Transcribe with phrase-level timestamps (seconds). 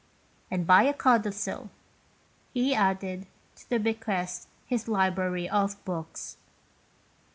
[0.49, 1.69] And by a codicil,
[2.55, 6.37] he added to the bequest his library of books.